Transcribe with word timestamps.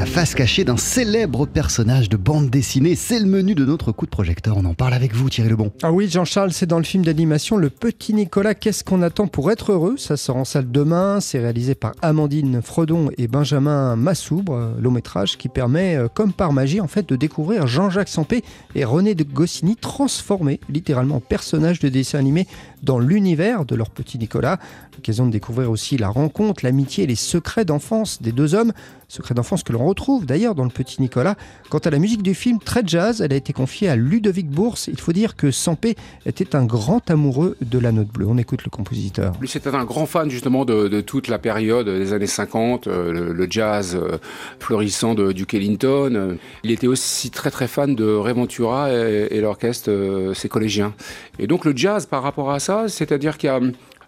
La 0.00 0.06
face 0.06 0.34
cachée 0.34 0.64
d'un 0.64 0.78
célèbre 0.78 1.44
personnage 1.44 2.08
de 2.08 2.16
bande 2.16 2.48
dessinée, 2.48 2.94
c'est 2.94 3.18
le 3.18 3.26
menu 3.26 3.54
de 3.54 3.66
notre 3.66 3.92
coup 3.92 4.06
de 4.06 4.10
projecteur. 4.10 4.56
On 4.56 4.64
en 4.64 4.72
parle 4.72 4.94
avec 4.94 5.14
vous, 5.14 5.28
Thierry 5.28 5.50
Lebon. 5.50 5.72
Ah 5.82 5.92
oui, 5.92 6.08
Jean-Charles, 6.08 6.54
c'est 6.54 6.64
dans 6.64 6.78
le 6.78 6.84
film 6.84 7.04
d'animation 7.04 7.58
Le 7.58 7.68
Petit 7.68 8.14
Nicolas. 8.14 8.54
Qu'est-ce 8.54 8.82
qu'on 8.82 9.02
attend 9.02 9.26
pour 9.26 9.50
être 9.50 9.72
heureux? 9.72 9.98
Ça 9.98 10.16
sort 10.16 10.36
en 10.36 10.46
salle 10.46 10.70
demain. 10.70 11.20
C'est 11.20 11.38
réalisé 11.38 11.74
par 11.74 11.92
Amandine 12.00 12.62
Fredon 12.62 13.10
et 13.18 13.28
Benjamin 13.28 13.94
Massoubre, 13.94 14.54
euh, 14.54 14.72
long 14.80 14.90
métrage 14.90 15.36
qui 15.36 15.50
permet, 15.50 15.96
euh, 15.96 16.08
comme 16.08 16.32
par 16.32 16.54
magie, 16.54 16.80
en 16.80 16.88
fait, 16.88 17.06
de 17.06 17.14
découvrir 17.14 17.66
Jean-Jacques 17.66 18.08
Sampé 18.08 18.42
et 18.74 18.86
René 18.86 19.14
de 19.14 19.22
Goscinny 19.22 19.76
transformés 19.76 20.60
littéralement 20.70 21.16
en 21.16 21.20
personnages 21.20 21.78
de 21.78 21.90
dessin 21.90 22.18
animé 22.18 22.46
dans 22.82 22.98
l'univers 22.98 23.66
de 23.66 23.74
leur 23.74 23.90
Petit 23.90 24.16
Nicolas. 24.16 24.58
L'occasion 24.94 25.26
de 25.26 25.30
découvrir 25.30 25.70
aussi 25.70 25.98
la 25.98 26.08
rencontre, 26.08 26.64
l'amitié 26.64 27.04
et 27.04 27.06
les 27.06 27.16
secrets 27.16 27.66
d'enfance 27.66 28.22
des 28.22 28.32
deux 28.32 28.54
hommes. 28.54 28.72
Secrets 29.08 29.34
d'enfance 29.34 29.62
que 29.64 29.72
l'on 29.72 29.89
retrouve 29.90 30.26
d'ailleurs 30.26 30.54
dans 30.54 30.64
le 30.64 30.70
Petit 30.70 31.00
Nicolas. 31.02 31.36
Quant 31.68 31.78
à 31.78 31.90
la 31.90 31.98
musique 31.98 32.22
du 32.22 32.34
film, 32.34 32.58
très 32.58 32.82
jazz, 32.84 33.20
elle 33.20 33.32
a 33.32 33.36
été 33.36 33.52
confiée 33.52 33.88
à 33.88 33.96
Ludovic 33.96 34.48
Bourse. 34.48 34.88
Il 34.88 34.98
faut 34.98 35.12
dire 35.12 35.36
que 35.36 35.50
Sampé 35.50 35.96
était 36.26 36.56
un 36.56 36.64
grand 36.64 37.10
amoureux 37.10 37.56
de 37.60 37.78
la 37.78 37.92
note 37.92 38.08
bleue. 38.08 38.26
On 38.26 38.38
écoute 38.38 38.64
le 38.64 38.70
compositeur. 38.70 39.34
Lui, 39.40 39.48
c'était 39.48 39.74
un 39.74 39.84
grand 39.84 40.06
fan 40.06 40.30
justement 40.30 40.64
de, 40.64 41.00
toute 41.00 41.28
la 41.28 41.38
période 41.38 41.88
des 41.88 42.12
années 42.12 42.26
50, 42.26 42.86
euh, 42.86 43.32
le, 43.32 43.46
jazz 43.50 43.96
euh, 44.00 44.18
florissant 44.58 45.14
de 45.14 45.32
Duke 45.32 45.54
Ellington. 45.54 46.36
Il 46.64 46.70
était 46.70 46.86
aussi 46.86 47.30
très 47.30 47.50
très 47.50 47.66
fan 47.66 47.94
de 47.94 48.04
Ray 48.04 48.34
Ventura 48.34 48.90
et, 48.92 49.40
l'orchestre, 49.40 49.90
euh, 49.90 50.34
ses 50.34 50.48
collégiens. 50.48 50.94
Et 51.38 51.46
donc 51.46 51.64
le 51.64 51.76
jazz 51.76 52.06
par 52.06 52.22
rapport 52.22 52.50
à 52.50 52.60
ça, 52.60 52.88
c'est-à-dire 52.88 53.38
qu'il 53.38 53.48
y 53.48 53.50
a 53.50 53.60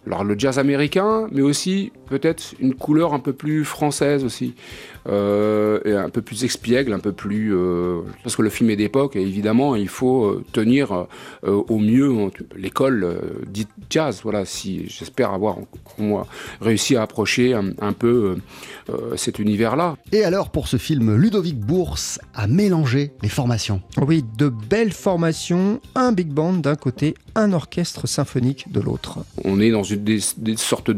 alors 0.05 0.23
le 0.23 0.37
jazz 0.37 0.59
américain, 0.59 1.27
mais 1.31 1.41
aussi 1.41 1.91
peut-être 2.07 2.53
une 2.59 2.75
couleur 2.75 3.13
un 3.13 3.19
peu 3.19 3.33
plus 3.33 3.63
française 3.65 4.23
aussi, 4.23 4.53
euh, 5.07 5.79
et 5.85 5.93
un 5.93 6.09
peu 6.09 6.21
plus 6.21 6.43
expiègle, 6.43 6.93
un 6.93 6.99
peu 6.99 7.11
plus... 7.11 7.55
Euh, 7.55 8.01
parce 8.23 8.35
que 8.35 8.41
le 8.41 8.49
film 8.49 8.69
est 8.69 8.75
d'époque, 8.75 9.15
et 9.15 9.21
évidemment, 9.21 9.75
il 9.75 9.87
faut 9.87 10.25
euh, 10.25 10.43
tenir 10.51 11.07
au 11.43 11.79
mieux 11.79 12.31
l'école 12.55 13.19
dite 13.47 13.69
jazz. 13.89 14.21
Voilà, 14.23 14.45
si 14.45 14.87
j'espère 14.87 15.33
avoir 15.33 15.57
réussi 16.61 16.95
à 16.95 17.01
approcher 17.01 17.53
un, 17.53 17.93
peu 17.93 18.37
cet 19.15 19.39
univers-là. 19.39 19.95
Et 20.11 20.23
alors, 20.23 20.49
pour 20.49 20.67
ce 20.67 20.77
film, 20.77 21.15
Ludovic 21.15 21.59
Bourse 21.59 22.19
a 22.33 22.47
mélangé 22.47 23.11
les 23.21 23.29
formations. 23.29 23.81
Oui, 24.01 24.23
de 24.37 24.49
belles 24.49 24.93
formations, 24.93 25.79
un 25.95 26.11
big 26.11 26.29
band 26.29 26.53
d'un 26.53 26.75
côté, 26.75 27.15
un 27.35 27.53
orchestre 27.53 28.07
symphonique 28.07 28.71
de 28.71 28.79
l'autre. 28.79 29.19
On 29.43 29.59
est 29.59 29.71
dans 29.71 29.83
une 29.83 29.92
des, 29.95 30.19
sortes 30.57 30.91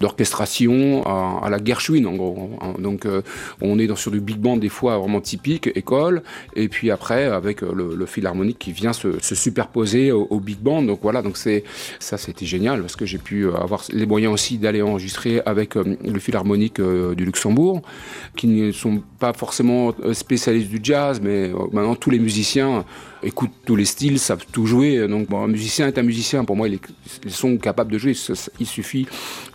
d'orchestration 0.00 1.02
à, 1.06 1.48
la 1.50 1.62
Gershwin 1.62 2.06
en 2.06 2.14
gros. 2.14 2.50
Donc 2.78 3.06
euh, 3.06 3.22
on 3.60 3.78
est 3.78 3.94
sur 3.96 4.10
du 4.10 4.20
big 4.20 4.38
band 4.38 4.56
des 4.56 4.68
fois 4.68 4.98
vraiment 4.98 5.20
typique, 5.20 5.70
école, 5.74 6.22
et 6.54 6.68
puis 6.68 6.90
après 6.90 7.24
avec 7.24 7.62
euh, 7.62 7.72
le, 7.72 8.06
fil 8.06 8.26
harmonique 8.26 8.58
qui 8.58 8.72
vient 8.72 8.92
se, 8.92 9.18
superposer 9.20 10.12
au, 10.12 10.40
big 10.40 10.58
band. 10.58 10.82
Donc 10.82 11.00
voilà, 11.02 11.22
donc 11.22 11.36
ça 11.36 12.18
c'était 12.18 12.46
génial 12.46 12.80
parce 12.80 12.96
que 12.96 13.06
j'ai 13.06 13.18
pu 13.18 13.42
euh, 13.44 13.54
avoir 13.54 13.82
les 13.92 14.06
moyens 14.06 14.32
aussi 14.32 14.58
d'aller 14.58 14.82
enregistrer 14.82 15.40
avec 15.46 15.74
le 15.74 16.18
fil 16.18 16.36
harmonique 16.36 16.80
du 16.80 17.24
Luxembourg, 17.24 17.82
qui 18.36 18.46
ne 18.46 18.72
sont 18.72 19.02
pas 19.18 19.32
forcément 19.32 19.94
spécialistes 20.12 20.70
du 20.70 20.80
jazz, 20.82 21.20
mais 21.22 21.50
maintenant 21.72 21.94
tous 21.94 22.10
les 22.10 22.18
musiciens 22.18 22.84
écoutent 23.22 23.50
tous 23.64 23.76
les 23.76 23.84
styles, 23.84 24.18
savent 24.18 24.44
tout 24.50 24.66
jouer. 24.66 25.06
Donc 25.08 25.28
bon, 25.28 25.42
un 25.42 25.48
musicien 25.48 25.86
est 25.86 25.98
un 25.98 26.02
musicien. 26.02 26.44
Pour 26.44 26.56
moi, 26.56 26.68
ils 26.68 27.30
sont 27.30 27.56
capables 27.56 27.92
de 27.92 27.98
jouer 27.98 28.14
il 28.60 28.66
suffit 28.66 29.06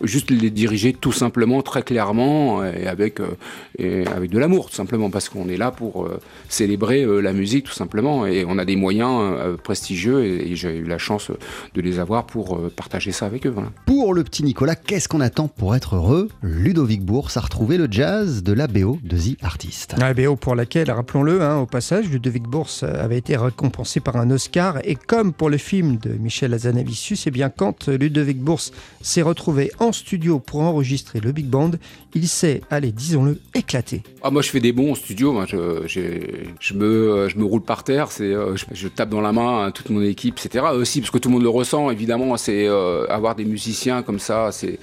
juste 0.02 0.32
de 0.32 0.34
les 0.34 0.50
diriger 0.50 0.92
tout 0.92 1.12
simplement, 1.12 1.62
très 1.62 1.82
clairement, 1.82 2.64
et 2.64 2.86
avec, 2.86 3.20
euh, 3.20 3.36
et 3.78 4.06
avec 4.06 4.30
de 4.30 4.38
l'amour, 4.38 4.70
tout 4.70 4.76
simplement, 4.76 5.10
parce 5.10 5.28
qu'on 5.28 5.48
est 5.48 5.56
là 5.56 5.70
pour 5.70 6.04
euh, 6.04 6.20
célébrer 6.48 7.02
euh, 7.02 7.20
la 7.20 7.32
musique, 7.32 7.64
tout 7.64 7.72
simplement, 7.72 8.26
et 8.26 8.44
on 8.46 8.58
a 8.58 8.64
des 8.64 8.76
moyens 8.76 9.58
prestigieux, 9.62 10.24
et, 10.24 10.54
j'ai 10.54 10.76
eu 10.76 10.84
la 10.84 10.98
chance 10.98 11.30
de 11.74 11.80
les 11.80 11.98
avoir 11.98 12.26
pour 12.26 12.60
partager 12.76 13.10
ça 13.10 13.26
avec 13.26 13.46
eux. 13.46 13.54
Pour 13.86 14.14
le 14.14 14.22
petit 14.22 14.44
Nicolas, 14.44 14.76
qu'est-ce 14.76 15.08
qu'on 15.08 15.20
attend 15.20 15.48
pour 15.48 15.74
être 15.74 15.96
heureux? 15.96 16.28
Ludovic 16.42 17.02
Bourse 17.02 17.36
a 17.36 17.40
retrouvé 17.40 17.76
le 17.76 17.88
jazz 17.90 18.42
de 18.42 18.52
la 18.52 18.68
BO 18.68 18.98
de 19.02 19.16
The 19.16 19.42
Artist. 19.42 19.96
La 19.98 20.14
BO 20.14 20.36
pour 20.36 20.54
laquelle, 20.54 20.90
rappelons-le, 20.90 21.42
hein, 21.42 21.58
au 21.58 21.66
passage, 21.66 22.08
Ludovic 22.08 22.44
Bourse 22.44 22.84
avait 22.84 23.18
été 23.18 23.36
récompensé 23.54 24.00
par 24.00 24.16
un 24.16 24.30
Oscar, 24.30 24.78
et 24.84 24.96
comme 24.96 25.32
pour 25.32 25.48
le 25.48 25.58
film 25.58 25.96
de 25.96 26.10
Michel 26.10 26.52
Azanavicius, 26.54 27.20
c'est 27.20 27.30
bien 27.30 27.50
quand 27.50 27.88
Ludovic 27.88 28.38
Bourse 28.38 28.72
s'est 29.00 29.22
retrouvé 29.22 29.70
en 29.78 29.92
studio 29.92 30.40
pour 30.40 30.62
enregistrer 30.62 31.20
le 31.20 31.30
Big 31.30 31.46
Band, 31.46 31.72
il 32.14 32.28
s'est, 32.28 32.60
allez, 32.70 32.92
disons-le, 32.92 33.40
éclaté. 33.54 34.02
Ah, 34.22 34.30
moi, 34.30 34.40
je 34.40 34.50
fais 34.50 34.60
des 34.60 34.72
bons 34.72 34.92
en 34.92 34.94
studio. 34.94 35.34
Je, 35.46 36.74
me, 36.74 37.28
je 37.28 37.36
me 37.36 37.44
roule 37.44 37.62
par 37.62 37.82
terre. 37.82 38.08
Euh, 38.20 38.56
je, 38.72 38.88
tape 38.88 39.10
dans 39.10 39.20
la 39.20 39.32
main 39.32 39.70
toute 39.72 39.90
mon 39.90 40.02
équipe, 40.02 40.38
etc. 40.38 40.64
Aussi, 40.74 41.00
parce 41.00 41.10
que 41.10 41.18
tout 41.18 41.28
le 41.28 41.34
monde 41.34 41.42
le 41.42 41.48
ressent, 41.48 41.90
évidemment, 41.90 42.36
c'est 42.36 42.68
euh, 42.68 43.06
avoir 43.08 43.34
des 43.34 43.44
musiciens 43.44 44.02
comme 44.02 44.20
ça, 44.20 44.50
c'est, 44.52 44.78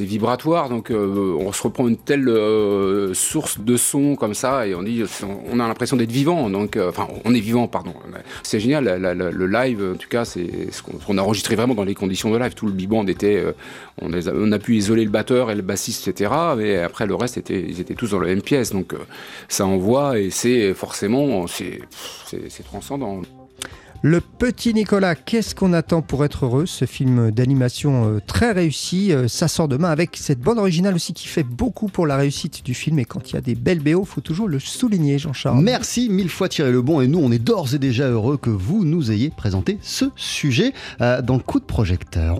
vibratoire. 0.00 0.68
Donc, 0.68 0.90
euh, 0.90 1.36
on 1.40 1.50
se 1.52 1.62
reprend 1.62 1.88
une 1.88 1.96
telle 1.96 2.30
source 3.14 3.58
de 3.58 3.76
son 3.76 4.14
comme 4.14 4.34
ça 4.34 4.66
et 4.66 4.74
on 4.74 4.84
on 5.50 5.60
a 5.60 5.66
l'impression 5.66 5.96
d'être 5.96 6.12
vivant. 6.12 6.50
Donc, 6.50 6.76
enfin, 6.76 7.08
on 7.24 7.34
est 7.34 7.40
vivant, 7.40 7.68
pardon. 7.68 7.94
C'est 8.42 8.60
génial. 8.60 8.84
le 8.84 9.46
live, 9.46 9.92
en 9.94 9.96
tout 9.96 10.08
cas, 10.08 10.24
c'est 10.24 10.72
ce 10.72 10.82
qu'on, 10.82 11.18
a 11.18 11.22
enregistré 11.22 11.56
vraiment 11.56 11.74
dans 11.74 11.84
les 11.84 11.94
conditions 11.94 12.30
de 12.30 12.38
live. 12.38 12.54
Tout 12.54 12.66
le 12.66 12.72
big 12.72 12.88
band 12.88 13.06
était, 13.06 13.44
on, 14.00 14.10
on, 14.12 14.52
a 14.52 14.58
pu 14.58 14.76
isoler 14.76 15.04
le 15.04 15.10
batteur 15.10 15.50
et 15.50 15.54
le 15.54 15.62
bassiste, 15.62 16.08
etc. 16.08 16.30
Mais 16.56 16.78
après, 16.78 17.06
le 17.06 17.14
reste, 17.14 17.36
était, 17.36 17.60
ils 17.60 17.80
étaient 17.80 17.94
tous 17.94 18.10
dans 18.10 18.20
la 18.20 18.28
même 18.28 18.42
pièce. 18.42 18.72
Donc, 18.72 18.92
euh, 18.92 18.98
ça 19.48 19.66
envoie 19.66 20.18
et 20.18 20.30
c'est 20.30 20.74
forcément, 20.74 21.46
c'est 21.46 21.80
transcendant. 22.64 23.22
Le 24.08 24.20
petit 24.20 24.72
Nicolas, 24.72 25.16
qu'est-ce 25.16 25.56
qu'on 25.56 25.72
attend 25.72 26.00
pour 26.00 26.24
être 26.24 26.44
heureux? 26.44 26.64
Ce 26.66 26.84
film 26.84 27.32
d'animation 27.32 28.08
euh, 28.08 28.20
très 28.24 28.52
réussi, 28.52 29.12
euh, 29.12 29.26
ça 29.26 29.48
sort 29.48 29.66
demain 29.66 29.90
avec 29.90 30.16
cette 30.16 30.38
bande 30.38 30.60
originale 30.60 30.94
aussi 30.94 31.12
qui 31.12 31.26
fait 31.26 31.42
beaucoup 31.42 31.88
pour 31.88 32.06
la 32.06 32.16
réussite 32.16 32.64
du 32.64 32.72
film. 32.72 33.00
Et 33.00 33.04
quand 33.04 33.28
il 33.28 33.34
y 33.34 33.36
a 33.36 33.40
des 33.40 33.56
belles 33.56 33.80
BO, 33.80 34.04
faut 34.04 34.20
toujours 34.20 34.46
le 34.46 34.60
souligner, 34.60 35.18
Jean-Charles. 35.18 35.60
Merci 35.60 36.08
mille 36.08 36.28
fois 36.28 36.48
Thierry 36.48 36.70
Lebon. 36.70 37.00
Et 37.00 37.08
nous, 37.08 37.18
on 37.18 37.32
est 37.32 37.40
d'ores 37.40 37.74
et 37.74 37.80
déjà 37.80 38.08
heureux 38.08 38.36
que 38.36 38.48
vous 38.48 38.84
nous 38.84 39.10
ayez 39.10 39.30
présenté 39.30 39.80
ce 39.82 40.04
sujet 40.14 40.72
dans 41.00 41.34
le 41.34 41.42
coup 41.42 41.58
de 41.58 41.64
projecteur. 41.64 42.34